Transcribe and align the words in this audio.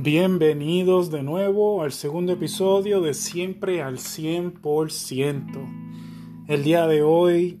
Bienvenidos 0.00 1.10
de 1.10 1.24
nuevo 1.24 1.82
al 1.82 1.90
segundo 1.90 2.32
episodio 2.32 3.00
de 3.00 3.14
Siempre 3.14 3.82
al 3.82 3.96
100%. 3.96 6.46
El 6.46 6.62
día 6.62 6.86
de 6.86 7.02
hoy, 7.02 7.58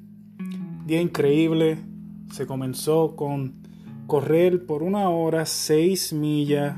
día 0.86 1.00
increíble, 1.00 1.78
se 2.30 2.46
comenzó 2.46 3.16
con 3.16 3.54
correr 4.06 4.66
por 4.66 4.84
una 4.84 5.10
hora, 5.10 5.46
seis 5.46 6.12
millas. 6.12 6.76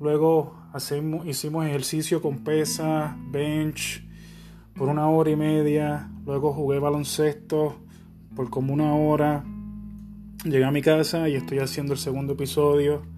Luego 0.00 0.56
hacemos, 0.72 1.26
hicimos 1.26 1.66
ejercicio 1.66 2.22
con 2.22 2.38
pesa, 2.38 3.14
bench, 3.30 4.02
por 4.74 4.88
una 4.88 5.06
hora 5.06 5.28
y 5.28 5.36
media. 5.36 6.10
Luego 6.24 6.54
jugué 6.54 6.78
baloncesto 6.78 7.76
por 8.34 8.48
como 8.48 8.72
una 8.72 8.94
hora. 8.94 9.44
Llegué 10.44 10.64
a 10.64 10.70
mi 10.70 10.80
casa 10.80 11.28
y 11.28 11.34
estoy 11.34 11.58
haciendo 11.58 11.92
el 11.92 11.98
segundo 11.98 12.32
episodio 12.32 13.11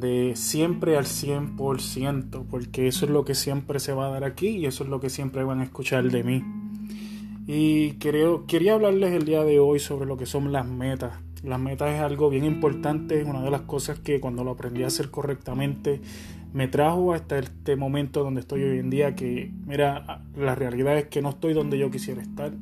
de 0.00 0.32
siempre 0.34 0.96
al 0.96 1.04
100%, 1.04 2.44
porque 2.50 2.88
eso 2.88 3.04
es 3.04 3.10
lo 3.10 3.24
que 3.24 3.34
siempre 3.34 3.78
se 3.78 3.92
va 3.92 4.06
a 4.06 4.10
dar 4.10 4.24
aquí 4.24 4.48
y 4.48 4.66
eso 4.66 4.84
es 4.84 4.90
lo 4.90 5.00
que 5.00 5.08
siempre 5.08 5.44
van 5.44 5.60
a 5.60 5.64
escuchar 5.64 6.10
de 6.10 6.24
mí. 6.24 6.42
Y 7.46 7.92
creo, 7.94 8.46
quería 8.46 8.74
hablarles 8.74 9.12
el 9.12 9.24
día 9.24 9.44
de 9.44 9.60
hoy 9.60 9.78
sobre 9.78 10.06
lo 10.06 10.16
que 10.16 10.26
son 10.26 10.50
las 10.50 10.66
metas. 10.66 11.12
Las 11.42 11.60
metas 11.60 11.94
es 11.94 12.00
algo 12.00 12.30
bien 12.30 12.44
importante, 12.44 13.20
es 13.20 13.26
una 13.26 13.42
de 13.42 13.50
las 13.50 13.62
cosas 13.62 14.00
que 14.00 14.18
cuando 14.18 14.42
lo 14.42 14.52
aprendí 14.52 14.82
a 14.82 14.88
hacer 14.88 15.10
correctamente 15.10 16.00
me 16.54 16.68
trajo 16.68 17.12
hasta 17.12 17.38
este 17.38 17.76
momento 17.76 18.22
donde 18.22 18.40
estoy 18.40 18.62
hoy 18.62 18.78
en 18.78 18.88
día, 18.88 19.14
que 19.14 19.50
mira, 19.66 20.22
la 20.36 20.54
realidad 20.54 20.96
es 20.96 21.06
que 21.06 21.20
no 21.20 21.30
estoy 21.30 21.52
donde 21.52 21.78
yo 21.78 21.90
quisiera 21.90 22.22
estar, 22.22 22.52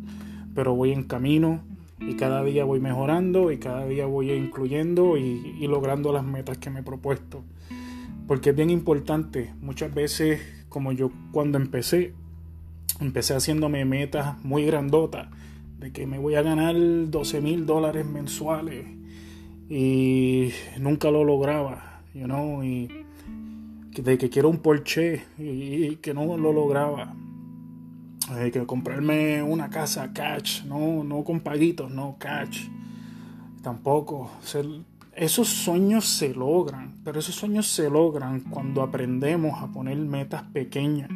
pero 0.54 0.74
voy 0.74 0.92
en 0.92 1.04
camino, 1.04 1.62
y 2.08 2.14
cada 2.14 2.42
día 2.42 2.64
voy 2.64 2.80
mejorando 2.80 3.52
y 3.52 3.58
cada 3.58 3.86
día 3.86 4.06
voy 4.06 4.32
incluyendo 4.32 5.16
y, 5.16 5.66
logrando 5.66 6.12
las 6.12 6.24
metas 6.24 6.58
que 6.58 6.70
me 6.70 6.80
he 6.80 6.82
propuesto. 6.82 7.44
Porque 8.26 8.50
es 8.50 8.56
bien 8.56 8.70
importante, 8.70 9.52
muchas 9.60 9.92
veces 9.94 10.40
como 10.68 10.92
yo 10.92 11.10
cuando 11.32 11.58
empecé, 11.58 12.14
empecé 13.00 13.34
haciéndome 13.34 13.84
metas 13.84 14.42
muy 14.44 14.64
grandotas, 14.64 15.28
de 15.78 15.92
que 15.92 16.06
me 16.06 16.18
voy 16.18 16.36
a 16.36 16.42
ganar 16.42 16.74
12 16.76 17.40
mil 17.40 17.66
dólares 17.66 18.06
mensuales 18.06 18.86
y 19.68 20.50
nunca 20.78 21.10
lo 21.10 21.24
lograba, 21.24 22.02
you 22.14 22.62
y 22.62 22.88
de 24.00 24.16
que 24.16 24.30
quiero 24.30 24.48
un 24.48 24.58
Porsche 24.58 25.22
y 25.38 25.96
que 25.96 26.14
no 26.14 26.36
lo 26.36 26.52
lograba 26.52 27.14
que 28.50 28.66
comprarme 28.66 29.42
una 29.42 29.70
casa 29.70 30.12
cash, 30.12 30.64
no, 30.64 31.04
no 31.04 31.24
con 31.24 31.40
paguitos, 31.40 31.90
no 31.90 32.16
cash. 32.18 32.68
Tampoco. 33.62 34.30
esos 35.14 35.48
sueños 35.48 36.06
se 36.06 36.34
logran, 36.34 37.00
pero 37.04 37.20
esos 37.20 37.34
sueños 37.34 37.68
se 37.68 37.88
logran 37.88 38.40
cuando 38.40 38.82
aprendemos 38.82 39.62
a 39.62 39.68
poner 39.68 39.96
metas 39.98 40.42
pequeñas, 40.52 41.10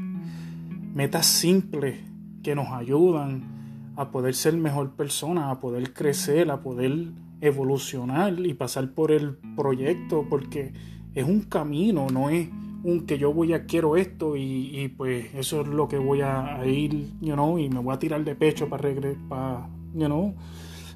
metas 0.95 1.27
simples 1.27 1.99
que 2.43 2.55
nos 2.55 2.69
ayudan 2.69 3.93
a 3.97 4.11
poder 4.11 4.35
ser 4.35 4.57
mejor 4.57 4.93
persona, 4.93 5.51
a 5.51 5.59
poder 5.59 5.93
crecer, 5.93 6.51
a 6.51 6.61
poder 6.61 7.09
evolucionar 7.41 8.39
y 8.39 8.55
pasar 8.55 8.93
por 8.93 9.11
el 9.11 9.37
proyecto, 9.57 10.27
porque 10.29 10.73
es 11.15 11.25
un 11.25 11.41
camino, 11.41 12.07
no 12.11 12.31
es 12.31 12.49
un 12.87 13.05
que 13.05 13.19
yo 13.19 13.33
voy 13.33 13.53
a 13.53 13.65
quiero 13.65 13.97
esto 13.97 14.37
y, 14.37 14.93
pues 14.97 15.35
eso 15.35 15.63
es 15.63 15.69
lo 15.69 15.89
que 15.89 15.99
voy 15.99 16.21
a, 16.21 16.65
ir, 16.65 17.11
you 17.21 17.35
know, 17.35 17.59
y 17.59 17.69
me 17.69 17.81
voy 17.81 17.95
a 17.95 17.99
tirar 17.99 18.25
de 18.25 18.35
pecho 18.37 18.69
para 18.69 18.83
regresar, 18.83 19.67
you 19.93 20.07
know, 20.07 20.35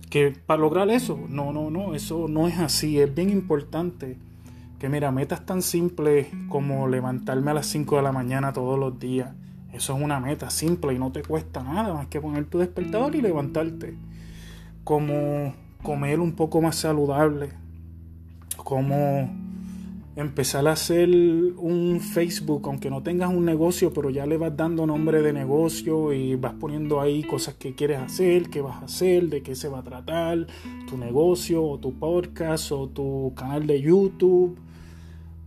que 0.09 0.31
para 0.31 0.61
lograr 0.61 0.89
eso, 0.89 1.19
no, 1.29 1.53
no, 1.53 1.71
no, 1.71 1.95
eso 1.95 2.29
no 2.29 2.47
es 2.47 2.59
así, 2.59 3.01
es 3.01 3.13
bien 3.13 3.29
importante 3.31 4.17
que 4.79 4.89
mira, 4.89 5.11
metas 5.11 5.45
tan 5.45 5.63
simples 5.63 6.29
como 6.49 6.87
levantarme 6.87 7.51
a 7.51 7.55
las 7.55 7.67
5 7.67 7.97
de 7.97 8.03
la 8.03 8.13
mañana 8.13 8.53
todos 8.53 8.79
los 8.79 8.99
días, 8.99 9.33
eso 9.73 9.97
es 9.97 10.03
una 10.03 10.21
meta 10.21 10.49
simple 10.49 10.95
y 10.95 10.99
no 10.99 11.11
te 11.11 11.23
cuesta 11.23 11.63
nada 11.63 11.93
más 11.93 12.07
que 12.07 12.21
poner 12.21 12.45
tu 12.45 12.59
despertador 12.59 13.17
y 13.17 13.21
levantarte, 13.21 13.97
como 14.85 15.55
comer 15.83 16.21
un 16.21 16.33
poco 16.33 16.63
más 16.63 16.77
saludable, 16.77 17.51
como 18.57 19.29
empezar 20.17 20.67
a 20.67 20.73
hacer 20.73 21.09
un 21.09 22.01
Facebook, 22.01 22.63
aunque 22.65 22.91
no 22.91 23.03
tengas 23.03 23.31
un 23.31 23.45
negocio, 23.45 23.93
pero 23.93 24.11
ya 24.11 24.27
le 24.27 24.37
vas 24.37 24.57
dando 24.57 24.87
nombre 24.87 25.23
de 25.23 25.33
negocio 25.33 26.13
y 26.13 26.35
vas 26.35 26.55
poniendo 26.55 27.01
ahí 27.01 27.23
cosas 27.23 27.55
que 27.55 27.75
quieres 27.75 27.99
hacer, 27.99 28.51
qué 28.51 28.61
vas 28.61 28.83
a 28.83 28.87
hacer, 28.87 29.29
de 29.29 29.43
qué 29.43 29.55
se 29.55 29.69
va 29.69 29.81
a 29.81 29.85
tratar, 29.85 30.47
tu 30.89 30.97
negocio 30.97 31.65
o 31.65 31.79
tu 31.79 31.99
podcast 31.99 32.73
o 32.73 32.89
tu 32.89 33.33
canal 33.37 33.67
de 33.67 33.81
YouTube. 33.81 34.59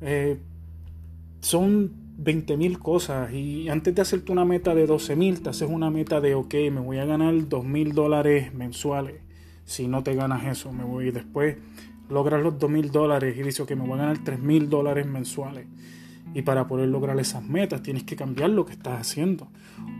Eh, 0.01 0.39
son 1.41 1.91
20 2.17 2.55
mil 2.55 2.79
cosas 2.79 3.33
y 3.33 3.67
antes 3.67 3.93
de 3.93 4.01
hacerte 4.01 4.31
una 4.31 4.45
meta 4.45 4.73
de 4.73 4.87
12 4.87 5.15
mil, 5.17 5.41
te 5.41 5.49
haces 5.49 5.69
una 5.69 5.89
meta 5.89 6.21
de, 6.21 6.35
ok, 6.35 6.53
me 6.71 6.79
voy 6.79 6.99
a 6.99 7.05
ganar 7.05 7.49
2 7.49 7.65
mil 7.65 7.93
dólares 7.93 8.53
mensuales. 8.53 9.15
Si 9.65 9.87
no 9.87 10.03
te 10.03 10.13
ganas 10.15 10.45
eso, 10.45 10.71
me 10.71 10.83
voy 10.83 11.11
después 11.11 11.57
lograr 12.09 12.41
los 12.41 12.57
2 12.59 12.69
mil 12.69 12.91
dólares 12.91 13.35
y 13.37 13.43
dice 13.43 13.65
que 13.65 13.75
me 13.75 13.83
voy 13.83 13.93
a 13.93 14.03
ganar 14.03 14.23
3 14.23 14.39
mil 14.39 14.69
dólares 14.69 15.05
mensuales. 15.05 15.65
Y 16.33 16.41
para 16.41 16.67
poder 16.67 16.89
lograr 16.89 17.19
esas 17.19 17.43
metas 17.43 17.83
tienes 17.83 18.03
que 18.03 18.15
cambiar 18.15 18.49
lo 18.49 18.65
que 18.65 18.73
estás 18.73 18.99
haciendo. 18.99 19.47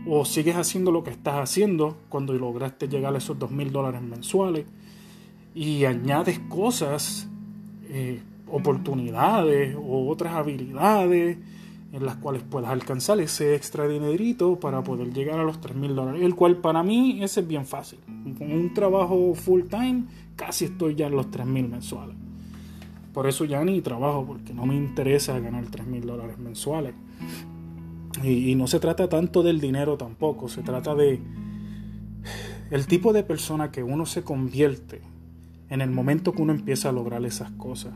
O 0.06 0.24
sigues 0.24 0.56
haciendo 0.56 0.90
lo 0.90 1.04
que 1.04 1.10
estás 1.10 1.36
haciendo 1.36 1.96
cuando 2.08 2.32
lograste 2.32 2.88
llegar 2.88 3.14
a 3.14 3.18
esos 3.18 3.38
2 3.38 3.50
mil 3.50 3.70
dólares 3.70 4.02
mensuales 4.02 4.66
y 5.54 5.84
añades 5.84 6.40
cosas, 6.48 7.28
eh, 7.88 8.20
oportunidades 8.48 9.76
o 9.76 10.08
otras 10.08 10.34
habilidades 10.34 11.38
en 11.94 12.04
las 12.04 12.16
cuales 12.16 12.42
puedas 12.42 12.70
alcanzar 12.70 13.20
ese 13.20 13.54
extra 13.54 13.86
dinerito 13.86 14.58
para 14.58 14.82
poder 14.82 15.12
llegar 15.12 15.38
a 15.38 15.44
los 15.44 15.60
3 15.60 15.76
mil 15.76 15.94
dólares. 15.94 16.22
El 16.22 16.34
cual 16.34 16.56
para 16.56 16.82
mí 16.82 17.22
ese 17.22 17.40
es 17.40 17.46
bien 17.46 17.64
fácil. 17.64 18.00
Con 18.36 18.50
un 18.50 18.74
trabajo 18.74 19.32
full 19.34 19.62
time 19.70 20.06
casi 20.34 20.64
estoy 20.64 20.96
ya 20.96 21.06
en 21.06 21.14
los 21.14 21.30
3 21.30 21.46
mil 21.46 21.68
mensuales. 21.68 22.16
Por 23.12 23.28
eso 23.28 23.44
ya 23.44 23.64
ni 23.64 23.80
trabajo, 23.80 24.26
porque 24.26 24.52
no 24.52 24.66
me 24.66 24.74
interesa 24.74 25.38
ganar 25.38 25.66
3 25.66 25.86
mil 25.86 26.04
dólares 26.04 26.36
mensuales. 26.36 26.94
Y, 28.24 28.50
y, 28.50 28.54
no 28.56 28.66
se 28.66 28.80
trata 28.80 29.08
tanto 29.08 29.44
del 29.44 29.60
dinero 29.60 29.96
tampoco, 29.96 30.48
se 30.48 30.62
trata 30.62 30.96
de 30.96 31.20
el 32.72 32.86
tipo 32.88 33.12
de 33.12 33.22
persona 33.22 33.70
que 33.70 33.84
uno 33.84 34.04
se 34.04 34.24
convierte 34.24 35.00
en 35.68 35.80
el 35.80 35.90
momento 35.90 36.32
que 36.32 36.42
uno 36.42 36.52
empieza 36.52 36.88
a 36.88 36.92
lograr 36.92 37.24
esas 37.24 37.52
cosas. 37.52 37.92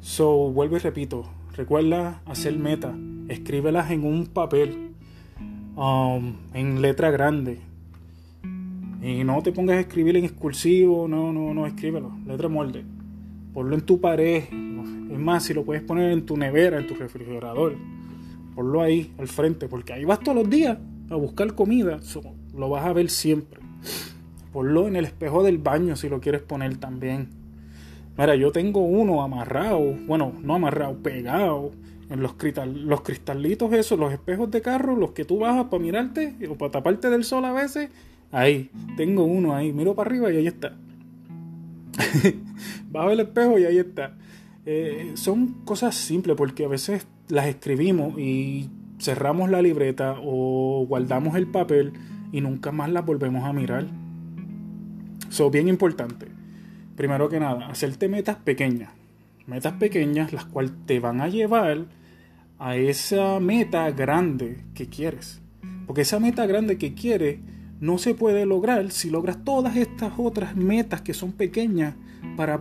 So, 0.00 0.52
vuelvo 0.52 0.76
y 0.76 0.80
repito, 0.80 1.24
recuerda 1.56 2.22
hacer 2.26 2.58
metas, 2.58 2.94
escríbelas 3.28 3.90
en 3.90 4.04
un 4.04 4.26
papel, 4.26 4.92
um, 5.76 6.34
en 6.54 6.82
letra 6.82 7.10
grande, 7.10 7.60
y 9.02 9.24
no 9.24 9.42
te 9.42 9.52
pongas 9.52 9.76
a 9.76 9.80
escribir 9.80 10.16
en 10.16 10.24
excursivo, 10.24 11.08
no, 11.08 11.32
no, 11.32 11.54
no, 11.54 11.66
escríbelo, 11.66 12.12
letra 12.26 12.48
molde. 12.48 12.84
Ponlo 13.54 13.74
en 13.74 13.80
tu 13.80 14.00
pared, 14.00 14.44
es 15.10 15.18
más, 15.18 15.44
si 15.44 15.54
lo 15.54 15.64
puedes 15.64 15.82
poner 15.82 16.12
en 16.12 16.26
tu 16.26 16.36
nevera, 16.36 16.78
en 16.78 16.86
tu 16.86 16.94
refrigerador, 16.94 17.76
ponlo 18.54 18.82
ahí 18.82 19.12
al 19.18 19.28
frente, 19.28 19.68
porque 19.68 19.92
ahí 19.92 20.04
vas 20.04 20.20
todos 20.20 20.36
los 20.36 20.50
días 20.50 20.78
a 21.08 21.16
buscar 21.16 21.54
comida, 21.54 21.98
lo 22.56 22.68
vas 22.68 22.84
a 22.84 22.92
ver 22.92 23.10
siempre. 23.10 23.60
Ponlo 24.52 24.88
en 24.88 24.96
el 24.96 25.04
espejo 25.04 25.42
del 25.42 25.58
baño 25.58 25.96
si 25.96 26.08
lo 26.08 26.20
quieres 26.20 26.42
poner 26.42 26.76
también. 26.76 27.39
Mira, 28.20 28.34
yo 28.36 28.52
tengo 28.52 28.80
uno 28.80 29.22
amarrado, 29.22 29.80
bueno, 30.06 30.34
no 30.42 30.54
amarrado, 30.54 30.94
pegado 30.98 31.70
en 32.10 32.20
los, 32.20 32.34
cristal, 32.34 32.86
los 32.86 33.00
cristalitos 33.00 33.72
esos, 33.72 33.98
los 33.98 34.12
espejos 34.12 34.50
de 34.50 34.60
carro, 34.60 34.94
los 34.94 35.12
que 35.12 35.24
tú 35.24 35.38
bajas 35.38 35.68
para 35.70 35.82
mirarte 35.82 36.36
o 36.50 36.54
para 36.56 36.70
taparte 36.70 37.08
del 37.08 37.24
sol 37.24 37.46
a 37.46 37.52
veces, 37.52 37.88
Ahí, 38.32 38.70
tengo 38.96 39.24
uno 39.24 39.56
ahí, 39.56 39.72
miro 39.72 39.94
para 39.94 40.10
arriba 40.10 40.30
y 40.30 40.36
ahí 40.36 40.46
está. 40.46 40.76
Bajo 42.90 43.10
el 43.10 43.20
espejo 43.20 43.58
y 43.58 43.64
ahí 43.64 43.78
está. 43.78 44.16
Eh, 44.66 45.12
son 45.14 45.64
cosas 45.64 45.94
simples 45.96 46.36
porque 46.36 46.64
a 46.64 46.68
veces 46.68 47.06
las 47.28 47.46
escribimos 47.46 48.18
y 48.18 48.68
cerramos 49.00 49.50
la 49.50 49.62
libreta 49.62 50.16
o 50.22 50.84
guardamos 50.86 51.34
el 51.36 51.46
papel 51.46 51.92
y 52.30 52.40
nunca 52.40 52.70
más 52.70 52.90
las 52.90 53.04
volvemos 53.04 53.44
a 53.44 53.52
mirar. 53.52 53.86
Son 55.28 55.50
bien 55.50 55.68
importante. 55.68 56.39
Primero 57.00 57.30
que 57.30 57.40
nada, 57.40 57.66
hacerte 57.68 58.10
metas 58.10 58.36
pequeñas. 58.36 58.90
Metas 59.46 59.72
pequeñas 59.72 60.34
las 60.34 60.44
cuales 60.44 60.72
te 60.84 61.00
van 61.00 61.22
a 61.22 61.28
llevar 61.28 61.86
a 62.58 62.76
esa 62.76 63.40
meta 63.40 63.90
grande 63.90 64.64
que 64.74 64.90
quieres. 64.90 65.40
Porque 65.86 66.02
esa 66.02 66.20
meta 66.20 66.44
grande 66.44 66.76
que 66.76 66.92
quieres 66.92 67.38
no 67.80 67.96
se 67.96 68.14
puede 68.14 68.44
lograr 68.44 68.90
si 68.90 69.08
logras 69.08 69.42
todas 69.44 69.78
estas 69.78 70.12
otras 70.18 70.56
metas 70.56 71.00
que 71.00 71.14
son 71.14 71.32
pequeñas, 71.32 71.94
para, 72.36 72.60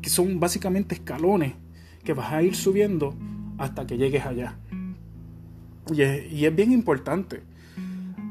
que, 0.00 0.08
son 0.08 0.38
básicamente 0.38 0.94
escalones 0.94 1.54
que 2.04 2.12
vas 2.12 2.32
a 2.32 2.40
ir 2.40 2.54
subiendo 2.54 3.16
hasta 3.58 3.84
que 3.84 3.98
llegues 3.98 4.24
allá. 4.24 4.58
Y 5.92 6.02
es, 6.02 6.54
bien 6.54 6.70
importante. 6.70 7.42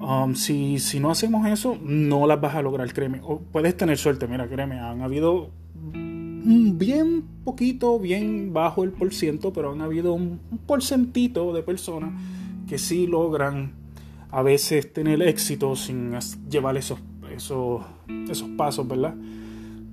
Um, 0.02 0.34
si, 0.34 0.80
si, 0.80 1.00
no 1.00 1.12
hacemos 1.12 1.48
eso, 1.48 1.78
no 1.80 2.26
las 2.26 2.42
vas 2.42 2.56
a 2.56 2.62
lograr, 2.64 2.92
créeme. 2.92 3.22
O 3.24 3.40
puedes 3.40 3.78
tener 3.78 3.98
suerte, 3.98 4.28
mira, 4.28 4.48
créeme, 4.48 4.80
han 4.80 5.02
habido 5.02 5.52
bien 6.44 7.24
poquito, 7.44 8.00
bien 8.00 8.52
bajo 8.52 8.84
el 8.84 8.92
por 8.92 9.14
ciento, 9.14 9.54
pero 9.54 9.72
han 9.72 9.82
habido 9.82 10.14
un, 10.14 10.40
porcentito 10.66 11.54
de 11.54 11.62
personas 11.62 12.14
que 12.68 12.80
sí 12.80 13.06
logran 13.06 13.74
a 14.32 14.42
veces 14.42 14.92
tener 14.92 15.22
éxito 15.22 15.76
sin 15.76 16.18
llevar 16.50 16.78
esos, 16.78 17.00
esos, 17.36 17.84
esos 18.30 18.50
pasos, 18.58 18.88
¿verdad? 18.88 19.14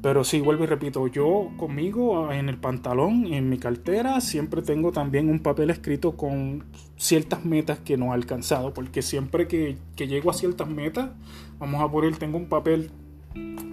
Pero 0.01 0.23
sí, 0.23 0.41
vuelvo 0.41 0.63
y 0.63 0.69
repito, 0.69 1.09
yo 1.09 1.51
conmigo 1.57 2.33
en 2.33 2.49
el 2.49 2.57
pantalón, 2.57 3.27
en 3.33 3.49
mi 3.49 3.59
cartera, 3.59 4.21
siempre 4.21 4.63
tengo 4.63 4.93
también 4.93 5.29
un 5.29 5.41
papel 5.41 5.71
escrito 5.71 6.17
con 6.17 6.65
ciertas 6.97 7.45
metas 7.45 7.81
que 7.81 7.97
no 7.97 8.07
he 8.07 8.15
alcanzado, 8.15 8.73
porque 8.73 9.03
siempre 9.03 9.49
que, 9.49 9.77
que 9.97 10.07
llego 10.07 10.31
a 10.31 10.35
ciertas 10.35 10.69
metas, 10.69 11.11
vamos 11.59 11.83
a 11.83 11.91
poner, 11.91 12.17
tengo 12.17 12.39
un 12.39 12.47
papel 12.47 12.93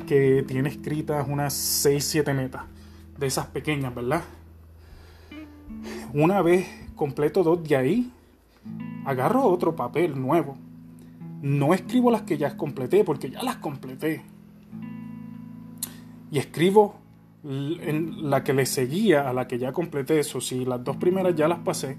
que 0.08 0.44
tiene 0.48 0.70
escritas 0.70 1.28
unas 1.30 1.54
6, 1.54 2.04
7 2.04 2.34
metas, 2.34 2.64
de 3.20 3.28
esas 3.28 3.46
pequeñas, 3.48 3.94
¿verdad? 3.94 4.24
Una 6.12 6.42
vez 6.42 6.68
completo 6.96 7.44
dos 7.44 7.64
de 7.64 7.76
ahí, 7.76 8.12
agarro 9.06 9.44
otro 9.44 9.76
papel 9.76 10.20
nuevo. 10.20 10.58
No 11.42 11.76
escribo 11.76 12.10
las 12.10 12.24
que 12.24 12.38
ya 12.38 12.58
completé, 12.58 13.04
porque 13.04 13.30
ya 13.30 13.44
las 13.44 13.58
completé 13.58 14.24
y 16.36 16.38
escribo 16.38 16.96
en 17.46 18.30
la 18.30 18.44
que 18.44 18.54
le 18.54 18.66
seguía 18.66 19.30
a 19.30 19.32
la 19.32 19.48
que 19.48 19.58
ya 19.58 19.72
completé 19.72 20.20
eso. 20.20 20.42
Si 20.42 20.66
las 20.66 20.84
dos 20.84 20.98
primeras 20.98 21.34
ya 21.34 21.48
las 21.48 21.60
pasé, 21.60 21.96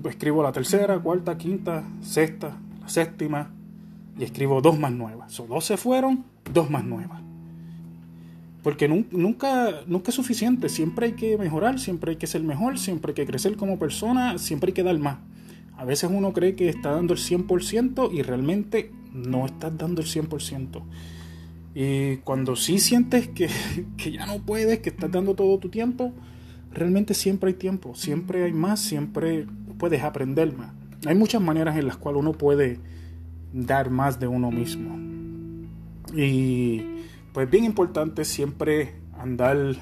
pues 0.00 0.14
escribo 0.14 0.42
la 0.42 0.52
tercera, 0.52 0.98
cuarta, 0.98 1.36
quinta, 1.36 1.84
sexta, 2.00 2.56
la 2.80 2.88
séptima 2.88 3.50
y 4.18 4.24
escribo 4.24 4.62
dos 4.62 4.78
más 4.78 4.92
nuevas. 4.92 5.38
O 5.38 5.46
dos 5.46 5.66
se 5.66 5.76
fueron, 5.76 6.24
dos 6.50 6.70
más 6.70 6.82
nuevas. 6.82 7.20
Porque 8.62 8.88
nunca, 8.88 9.82
nunca 9.86 10.08
es 10.08 10.14
suficiente, 10.14 10.70
siempre 10.70 11.08
hay 11.08 11.12
que 11.12 11.36
mejorar, 11.36 11.78
siempre 11.78 12.12
hay 12.12 12.16
que 12.16 12.26
ser 12.26 12.42
mejor, 12.42 12.78
siempre 12.78 13.10
hay 13.10 13.16
que 13.16 13.26
crecer 13.26 13.58
como 13.58 13.78
persona, 13.78 14.38
siempre 14.38 14.70
hay 14.70 14.74
que 14.74 14.82
dar 14.82 14.98
más. 14.98 15.18
A 15.76 15.84
veces 15.84 16.10
uno 16.10 16.32
cree 16.32 16.56
que 16.56 16.70
está 16.70 16.92
dando 16.92 17.12
el 17.12 17.20
100% 17.20 18.14
y 18.14 18.22
realmente 18.22 18.92
no 19.12 19.44
estás 19.44 19.76
dando 19.76 20.00
el 20.00 20.06
100%. 20.06 20.82
Y 21.74 22.16
cuando 22.18 22.56
sí 22.56 22.78
sientes 22.78 23.28
que, 23.28 23.48
ya 24.12 24.26
no 24.26 24.38
puedes, 24.38 24.80
que 24.80 24.90
estás 24.90 25.10
dando 25.10 25.34
todo 25.34 25.58
tu 25.58 25.68
tiempo, 25.68 26.12
realmente 26.72 27.14
siempre 27.14 27.48
hay 27.48 27.54
tiempo, 27.54 27.94
siempre 27.94 28.44
hay 28.44 28.52
más, 28.52 28.80
siempre 28.80 29.46
puedes 29.78 30.02
aprender 30.02 30.56
más. 30.56 30.72
Hay 31.06 31.14
muchas 31.14 31.42
maneras 31.42 31.76
en 31.76 31.86
las 31.86 31.96
cuales 31.96 32.20
uno 32.20 32.32
puede 32.32 32.78
dar 33.52 33.90
más 33.90 34.20
de 34.20 34.28
uno 34.28 34.50
mismo. 34.50 34.96
Y 36.14 36.82
pues 37.32 37.50
bien 37.50 37.64
importante 37.64 38.24
siempre 38.24 38.94
andar 39.18 39.76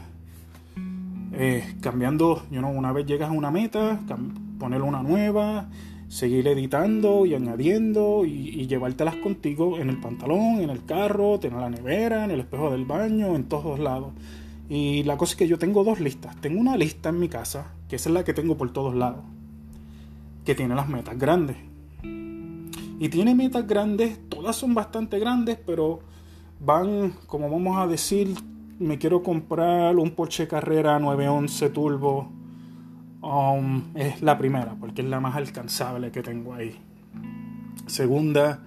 eh, 1.33 1.75
cambiando, 1.81 2.47
you 2.51 2.61
una 2.61 2.93
vez 2.93 3.07
llegas 3.07 3.31
a 3.31 3.33
una 3.33 3.51
meta, 3.51 4.01
poner 4.59 4.83
una 4.83 5.03
nueva, 5.03 5.69
seguir 6.11 6.49
editando 6.49 7.25
y 7.25 7.35
añadiendo 7.35 8.25
y, 8.27 8.67
llevártelas 8.67 9.15
contigo 9.17 9.79
en 9.79 9.89
el 9.89 10.01
pantalón, 10.01 10.61
en 10.61 10.69
el 10.69 10.85
carro, 10.85 11.39
tener 11.39 11.61
la 11.61 11.71
nevera, 11.71 12.25
en 12.25 12.33
el 12.33 12.41
espejo 12.41 12.71
del 12.73 12.85
baño, 12.85 13.37
en 13.37 13.45
todos 13.45 13.79
lados. 13.79 14.13
Y 14.69 15.05
la 15.05 15.17
cosa 15.17 15.33
es 15.33 15.37
que 15.37 15.49
yo 15.49 15.59
tengo 15.59 15.85
dos 15.85 16.01
listas. 16.01 16.37
Tengo 16.41 16.61
una 16.61 16.77
lista 16.77 17.11
en 17.11 17.21
mi 17.21 17.29
casa, 17.29 17.75
que 17.89 17.97
es 17.97 18.07
la 18.07 18.25
que 18.25 18.35
tengo 18.35 18.57
por 18.57 18.73
todos 18.73 18.95
lados, 18.95 19.25
que 20.45 20.57
tiene 20.57 20.75
las 20.75 20.89
metas 20.89 21.17
grandes. 21.17 21.57
Y 22.03 23.09
tiene 23.09 23.35
metas 23.37 23.67
grandes, 23.67 24.19
todas 24.29 24.57
son 24.57 24.75
bastante 24.75 25.19
grandes, 25.21 25.59
pero 25.65 26.01
van, 26.59 27.15
como 27.27 27.49
vamos 27.49 27.79
a 27.79 27.87
decir, 27.87 28.35
me 28.81 28.99
quiero 28.99 29.23
comprar 29.23 29.97
un 29.97 30.11
Porsche 30.11 30.49
Carrera 30.49 30.99
911 30.99 31.71
Turbo 31.71 32.40
Um, 33.23 33.95
es 33.95 34.23
la 34.23 34.39
primera, 34.39 34.75
porque 34.81 35.03
es 35.03 35.09
la 35.09 35.21
más 35.21 35.37
alcanzable 35.37 36.11
que 36.11 36.23
tengo 36.23 36.55
ahí. 36.55 36.79
Segunda, 37.87 38.61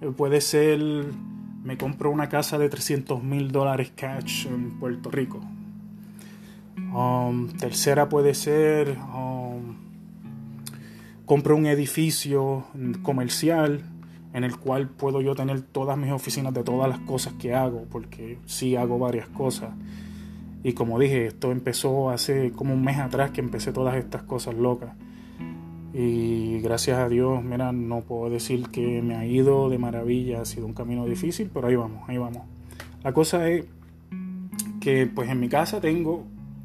eh, 0.00 0.10
puede 0.14 0.40
ser, 0.40 0.78
me 1.62 1.78
compro 1.78 2.10
una 2.10 2.28
casa 2.28 2.58
de 2.58 2.68
300 2.68 3.22
mil 3.22 3.50
dólares 3.50 3.92
cash 3.96 4.46
en 4.46 4.78
Puerto 4.78 5.10
Rico. 5.10 5.40
Um, 6.92 7.48
tercera 7.48 8.08
puede 8.08 8.34
ser, 8.34 8.98
um, 9.14 9.76
compro 11.24 11.56
un 11.56 11.66
edificio 11.66 12.66
comercial 13.02 13.82
en 14.34 14.44
el 14.44 14.58
cual 14.58 14.88
puedo 14.88 15.22
yo 15.22 15.34
tener 15.34 15.62
todas 15.62 15.96
mis 15.96 16.10
oficinas 16.10 16.52
de 16.52 16.62
todas 16.62 16.88
las 16.88 16.98
cosas 17.00 17.34
que 17.34 17.54
hago, 17.54 17.86
porque 17.90 18.38
sí 18.44 18.76
hago 18.76 18.98
varias 18.98 19.28
cosas. 19.28 19.70
Y 20.64 20.72
como 20.72 20.98
dije, 20.98 21.26
esto 21.26 21.52
empezó 21.52 22.08
hace 22.08 22.50
como 22.52 22.72
un 22.72 22.82
mes 22.82 22.98
atrás 22.98 23.30
que 23.32 23.42
empecé 23.42 23.70
todas 23.70 23.96
estas 23.96 24.22
cosas 24.22 24.54
locas. 24.54 24.94
Y 25.92 26.58
gracias 26.60 26.98
a 26.98 27.08
Dios, 27.10 27.44
mira, 27.44 27.70
no 27.70 28.00
puedo 28.00 28.30
decir 28.30 28.68
que 28.70 29.02
me 29.02 29.14
ha 29.14 29.26
ido 29.26 29.68
de 29.68 29.76
maravilla, 29.78 30.40
ha 30.40 30.44
sido 30.46 30.66
un 30.66 30.72
camino 30.72 31.04
difícil, 31.06 31.50
pero 31.52 31.68
ahí 31.68 31.76
vamos, 31.76 32.08
ahí 32.08 32.16
vamos. 32.16 32.42
La 33.04 33.12
cosa 33.12 33.46
es 33.50 33.66
que 34.80 35.06
pues 35.06 35.28
en 35.28 35.38
mi 35.38 35.50
casa 35.50 35.82
tengo 35.82 36.24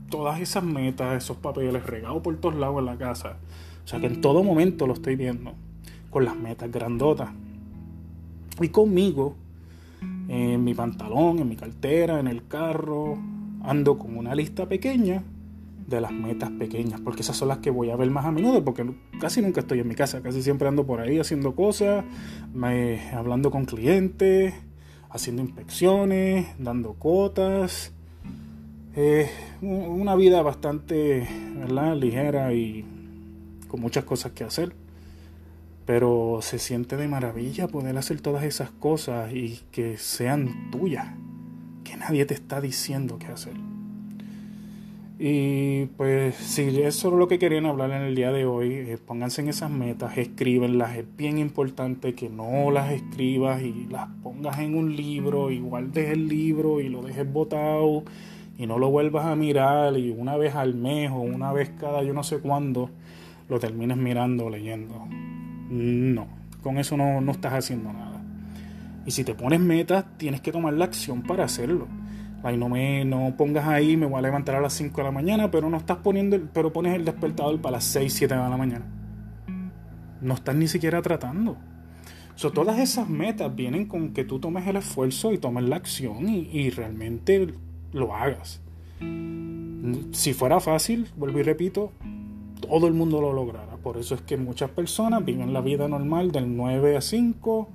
todas 0.09 0.39
esas 0.39 0.63
metas, 0.63 1.21
esos 1.21 1.35
papeles 1.35 1.85
regados 1.85 2.21
por 2.21 2.37
todos 2.37 2.55
lados 2.55 2.79
en 2.79 2.85
la 2.85 2.97
casa. 2.97 3.35
O 3.83 3.87
sea 3.87 3.99
que 3.99 4.07
en 4.07 4.21
todo 4.21 4.43
momento 4.43 4.87
lo 4.87 4.93
estoy 4.93 5.17
viendo, 5.17 5.53
con 6.09 6.23
las 6.23 6.37
metas 6.37 6.71
grandotas. 6.71 7.31
Y 8.61 8.69
conmigo, 8.69 9.35
en 10.29 10.63
mi 10.63 10.73
pantalón, 10.73 11.39
en 11.39 11.49
mi 11.49 11.57
cartera, 11.57 12.21
en 12.21 12.27
el 12.27 12.47
carro, 12.47 13.17
ando 13.63 13.97
con 13.97 14.17
una 14.17 14.35
lista 14.35 14.67
pequeña 14.67 15.23
de 15.89 16.01
las 16.01 16.11
metas 16.11 16.51
pequeñas, 16.51 17.01
porque 17.01 17.21
esas 17.21 17.35
son 17.35 17.47
las 17.47 17.57
que 17.57 17.71
voy 17.71 17.89
a 17.89 17.95
ver 17.95 18.09
más 18.11 18.25
a 18.25 18.31
menudo, 18.31 18.63
porque 18.63 18.85
casi 19.19 19.41
nunca 19.41 19.61
estoy 19.61 19.79
en 19.79 19.87
mi 19.87 19.95
casa, 19.95 20.21
casi 20.21 20.41
siempre 20.41 20.67
ando 20.67 20.85
por 20.85 21.01
ahí 21.01 21.19
haciendo 21.19 21.55
cosas, 21.55 22.05
hablando 23.13 23.51
con 23.51 23.65
clientes, 23.65 24.53
haciendo 25.09 25.41
inspecciones, 25.41 26.47
dando 26.59 26.93
cotas. 26.93 27.91
una 29.61 30.15
vida 30.15 30.41
bastante 30.41 31.27
ligera 31.95 32.53
y 32.53 32.85
con 33.67 33.81
muchas 33.81 34.03
cosas 34.03 34.31
que 34.33 34.43
hacer. 34.43 34.73
Pero 35.85 36.39
se 36.43 36.59
siente 36.59 36.97
de 36.97 37.07
maravilla 37.07 37.67
poder 37.67 37.97
hacer 37.97 38.21
todas 38.21 38.43
esas 38.43 38.69
cosas 38.69 39.33
y 39.33 39.61
que 39.71 39.97
sean 39.97 40.69
tuyas 40.69 41.07
que 41.89 41.97
nadie 41.97 42.25
te 42.25 42.33
está 42.33 42.61
diciendo 42.61 43.17
qué 43.17 43.27
hacer. 43.27 43.53
Y 45.17 45.87
pues 45.97 46.35
si 46.35 46.81
eso 46.81 47.09
es 47.09 47.13
lo 47.13 47.27
que 47.27 47.39
querían 47.39 47.65
hablar 47.65 47.91
en 47.91 48.03
el 48.03 48.15
día 48.15 48.31
de 48.31 48.45
hoy, 48.45 48.73
eh, 48.73 48.97
pónganse 49.05 49.41
en 49.41 49.49
esas 49.49 49.69
metas, 49.69 50.17
escríbenlas, 50.17 50.95
es 50.95 51.05
bien 51.17 51.39
importante 51.39 52.13
que 52.13 52.29
no 52.29 52.71
las 52.71 52.93
escribas 52.93 53.61
y 53.61 53.87
las 53.89 54.07
pongas 54.23 54.59
en 54.59 54.77
un 54.77 54.95
libro, 54.95 55.51
y 55.51 55.59
guardes 55.59 56.11
el 56.11 56.29
libro 56.29 56.79
y 56.79 56.87
lo 56.87 57.01
dejes 57.01 57.29
botado 57.31 58.03
y 58.57 58.65
no 58.65 58.77
lo 58.77 58.89
vuelvas 58.89 59.25
a 59.25 59.35
mirar 59.35 59.97
y 59.97 60.11
una 60.11 60.37
vez 60.37 60.55
al 60.55 60.75
mes 60.75 61.11
o 61.11 61.19
una 61.19 61.51
vez 61.51 61.69
cada 61.79 62.03
yo 62.03 62.13
no 62.13 62.23
sé 62.23 62.39
cuándo 62.39 62.89
lo 63.49 63.59
termines 63.59 63.97
mirando 63.97 64.45
o 64.45 64.49
leyendo. 64.49 65.05
No, 65.69 66.27
con 66.63 66.77
eso 66.77 66.95
no, 66.95 67.19
no 67.19 67.31
estás 67.31 67.53
haciendo 67.53 67.91
nada. 67.91 68.18
Y 69.09 69.11
si 69.11 69.23
te 69.23 69.33
pones 69.33 69.59
metas, 69.59 70.05
tienes 70.17 70.39
que 70.39 70.51
tomar 70.51 70.71
la 70.75 70.85
acción 70.85 71.23
para 71.23 71.43
hacerlo. 71.43 71.87
Ay, 72.43 72.57
no 72.57 72.69
me 72.69 73.03
no 73.05 73.33
pongas 73.35 73.67
ahí, 73.67 73.97
me 73.97 74.05
voy 74.05 74.19
a 74.19 74.21
levantar 74.21 74.53
a 74.53 74.61
las 74.61 74.73
5 74.73 74.95
de 74.97 75.03
la 75.03 75.09
mañana, 75.09 75.49
pero 75.49 75.67
no 75.67 75.77
estás 75.77 75.97
poniendo, 75.97 76.39
pero 76.53 76.71
pones 76.71 76.93
el 76.93 77.05
despertador 77.05 77.59
para 77.59 77.77
las 77.77 77.85
6, 77.85 78.13
7 78.13 78.35
de 78.35 78.39
la 78.39 78.55
mañana. 78.55 78.85
No 80.21 80.35
estás 80.35 80.55
ni 80.55 80.67
siquiera 80.67 81.01
tratando. 81.01 81.57
So, 82.35 82.51
todas 82.51 82.77
esas 82.77 83.09
metas 83.09 83.55
vienen 83.55 83.87
con 83.87 84.13
que 84.13 84.25
tú 84.25 84.37
tomes 84.37 84.67
el 84.67 84.75
esfuerzo 84.75 85.33
y 85.33 85.39
tomes 85.39 85.63
la 85.63 85.77
acción 85.77 86.29
y, 86.29 86.47
y 86.53 86.69
realmente 86.69 87.47
lo 87.91 88.13
hagas. 88.13 88.61
Si 90.11 90.33
fuera 90.35 90.59
fácil, 90.59 91.07
vuelvo 91.17 91.39
y 91.39 91.41
repito, 91.41 91.93
todo 92.61 92.85
el 92.85 92.93
mundo 92.93 93.21
lo 93.21 93.33
lograra. 93.33 93.75
Por 93.77 93.97
eso 93.97 94.13
es 94.13 94.21
que 94.21 94.37
muchas 94.37 94.69
personas 94.69 95.25
viven 95.25 95.51
la 95.51 95.61
vida 95.61 95.87
normal 95.87 96.31
del 96.31 96.55
9 96.55 96.95
a 96.95 97.01
5 97.01 97.69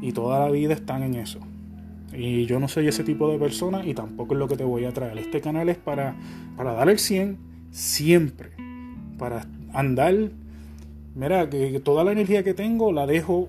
y 0.00 0.12
toda 0.12 0.40
la 0.40 0.50
vida 0.50 0.74
están 0.74 1.02
en 1.02 1.14
eso. 1.14 1.40
Y 2.14 2.44
yo 2.44 2.60
no 2.60 2.68
soy 2.68 2.88
ese 2.88 3.04
tipo 3.04 3.30
de 3.30 3.38
persona 3.38 3.86
y 3.86 3.94
tampoco 3.94 4.34
es 4.34 4.38
lo 4.38 4.48
que 4.48 4.56
te 4.56 4.64
voy 4.64 4.84
a 4.84 4.92
traer. 4.92 5.18
Este 5.18 5.40
canal 5.40 5.68
es 5.68 5.78
para, 5.78 6.14
para 6.56 6.74
dar 6.74 6.88
el 6.88 6.98
100 6.98 7.38
siempre. 7.70 8.50
Para 9.18 9.46
andar, 9.72 10.14
mira, 11.14 11.48
que, 11.48 11.80
toda 11.80 12.04
la 12.04 12.12
energía 12.12 12.42
que 12.42 12.54
tengo 12.54 12.92
la 12.92 13.06
dejo 13.06 13.48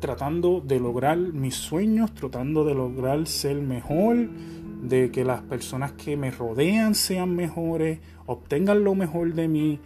tratando 0.00 0.60
de 0.60 0.80
lograr 0.80 1.16
mis 1.16 1.54
sueños, 1.54 2.12
tratando 2.14 2.64
de 2.64 2.74
lograr 2.74 3.26
ser 3.26 3.56
mejor, 3.56 4.28
de 4.82 5.10
que 5.10 5.24
las 5.24 5.42
personas 5.42 5.92
que 5.92 6.16
me 6.16 6.30
rodean 6.30 6.94
sean 6.94 7.34
mejores, 7.34 8.00
obtengan 8.26 8.84
lo 8.84 8.94
mejor 8.94 9.32
de 9.34 9.48
mí 9.48 9.78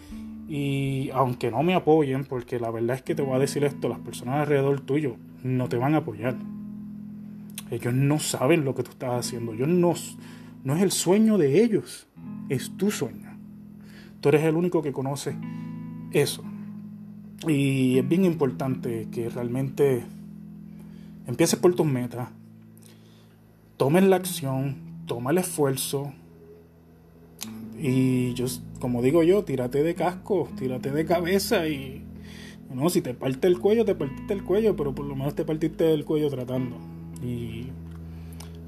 y 0.48 1.10
aunque 1.12 1.50
no 1.50 1.62
me 1.62 1.74
apoyen, 1.74 2.24
porque 2.24 2.58
la 2.58 2.70
verdad 2.70 2.96
es 2.96 3.02
que 3.02 3.14
te 3.14 3.22
voy 3.22 3.36
a 3.36 3.38
decir 3.38 3.64
esto, 3.64 3.88
las 3.88 4.00
personas 4.00 4.40
alrededor 4.40 4.80
tuyo 4.80 5.16
no 5.42 5.68
te 5.68 5.76
van 5.76 5.94
a 5.94 5.98
apoyar. 5.98 6.36
Ellos 7.70 7.94
no 7.94 8.18
saben 8.18 8.64
lo 8.64 8.74
que 8.74 8.82
tú 8.82 8.92
estás 8.92 9.26
haciendo. 9.26 9.52
Ellos 9.52 9.68
no, 9.68 9.94
no 10.64 10.76
es 10.76 10.82
el 10.82 10.90
sueño 10.90 11.38
de 11.38 11.62
ellos, 11.62 12.06
es 12.48 12.76
tu 12.76 12.90
sueño. 12.90 13.36
Tú 14.20 14.30
eres 14.30 14.44
el 14.44 14.56
único 14.56 14.82
que 14.82 14.92
conoce 14.92 15.36
eso. 16.12 16.42
Y 17.46 17.98
es 17.98 18.08
bien 18.08 18.24
importante 18.24 19.08
que 19.12 19.28
realmente 19.28 20.02
empieces 21.26 21.58
por 21.58 21.74
tus 21.74 21.86
metas, 21.86 22.30
tomes 23.76 24.02
la 24.04 24.16
acción, 24.16 24.76
toma 25.06 25.30
el 25.30 25.38
esfuerzo. 25.38 26.12
Y 27.80 28.34
yo, 28.34 28.46
como 28.80 29.02
digo 29.02 29.22
yo, 29.22 29.44
tírate 29.44 29.84
de 29.84 29.94
casco, 29.94 30.48
tírate 30.58 30.90
de 30.90 31.04
cabeza 31.04 31.68
y 31.68 32.02
no, 32.74 32.90
si 32.90 33.00
te 33.00 33.14
parte 33.14 33.48
el 33.48 33.58
cuello, 33.58 33.84
te 33.84 33.94
partiste 33.94 34.34
el 34.34 34.44
cuello, 34.44 34.76
pero 34.76 34.94
por 34.94 35.06
lo 35.06 35.16
menos 35.16 35.34
te 35.34 35.44
partiste 35.44 35.92
el 35.94 36.04
cuello 36.04 36.28
tratando. 36.28 36.76
Y 37.22 37.68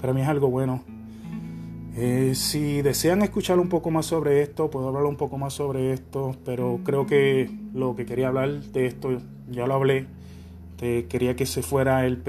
para 0.00 0.12
mí 0.12 0.22
es 0.22 0.28
algo 0.28 0.48
bueno. 0.48 0.82
Eh, 1.96 2.34
si 2.34 2.82
desean 2.82 3.22
escuchar 3.22 3.58
un 3.58 3.68
poco 3.68 3.90
más 3.90 4.06
sobre 4.06 4.42
esto, 4.42 4.70
puedo 4.70 4.88
hablar 4.88 5.04
un 5.04 5.16
poco 5.16 5.38
más 5.38 5.52
sobre 5.52 5.92
esto, 5.92 6.36
pero 6.44 6.80
creo 6.84 7.06
que 7.06 7.50
lo 7.74 7.96
que 7.96 8.06
quería 8.06 8.28
hablar 8.28 8.62
de 8.62 8.86
esto 8.86 9.20
ya 9.50 9.66
lo 9.66 9.74
hablé. 9.74 10.06
Quería 10.78 11.36
que 11.36 11.44
se 11.44 11.62
fuera 11.62 12.06
el 12.06 12.22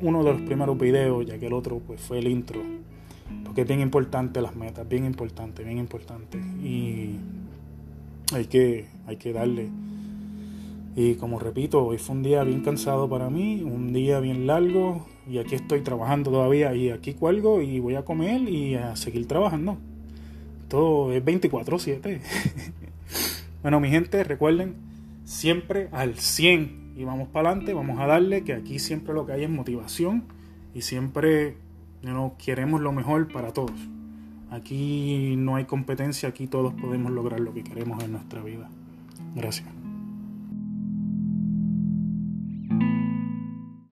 uno 0.00 0.22
de 0.22 0.32
los 0.32 0.40
primeros 0.42 0.78
videos, 0.78 1.26
ya 1.26 1.36
que 1.38 1.48
el 1.48 1.52
otro 1.52 1.80
pues 1.84 2.00
fue 2.00 2.20
el 2.20 2.28
intro. 2.28 2.60
Porque 3.44 3.62
es 3.62 3.66
bien 3.68 3.80
importante 3.80 4.40
las 4.40 4.54
metas, 4.54 4.88
bien 4.88 5.04
importante, 5.04 5.64
bien 5.64 5.78
importante. 5.78 6.38
Y 6.38 7.16
hay 8.32 8.44
que, 8.44 8.86
hay 9.06 9.16
que 9.16 9.32
darle. 9.32 9.68
Y 10.96 11.14
como 11.14 11.38
repito, 11.38 11.84
hoy 11.84 11.98
fue 11.98 12.16
un 12.16 12.22
día 12.22 12.42
bien 12.42 12.62
cansado 12.62 13.08
para 13.08 13.30
mí, 13.30 13.62
un 13.62 13.92
día 13.92 14.20
bien 14.20 14.46
largo 14.46 15.06
y 15.28 15.38
aquí 15.38 15.54
estoy 15.54 15.82
trabajando 15.82 16.30
todavía 16.30 16.74
y 16.74 16.90
aquí 16.90 17.14
cuelgo 17.14 17.62
y 17.62 17.78
voy 17.80 17.94
a 17.94 18.04
comer 18.04 18.48
y 18.48 18.74
a 18.74 18.96
seguir 18.96 19.26
trabajando. 19.28 19.78
Todo 20.68 21.12
es 21.12 21.24
24/7. 21.24 22.20
bueno, 23.62 23.80
mi 23.80 23.90
gente, 23.90 24.24
recuerden, 24.24 24.74
siempre 25.24 25.88
al 25.92 26.16
100 26.16 26.94
y 26.96 27.04
vamos 27.04 27.28
para 27.28 27.50
adelante, 27.50 27.74
vamos 27.74 28.00
a 28.00 28.06
darle 28.06 28.42
que 28.42 28.54
aquí 28.54 28.78
siempre 28.78 29.14
lo 29.14 29.24
que 29.24 29.32
hay 29.32 29.44
es 29.44 29.50
motivación 29.50 30.24
y 30.74 30.82
siempre 30.82 31.56
queremos 32.38 32.80
lo 32.80 32.92
mejor 32.92 33.28
para 33.32 33.52
todos. 33.52 33.78
Aquí 34.50 35.34
no 35.36 35.56
hay 35.56 35.64
competencia, 35.66 36.28
aquí 36.30 36.46
todos 36.46 36.72
podemos 36.74 37.12
lograr 37.12 37.40
lo 37.40 37.52
que 37.52 37.62
queremos 37.62 38.02
en 38.02 38.12
nuestra 38.12 38.42
vida. 38.42 38.68
Gracias. 39.34 39.77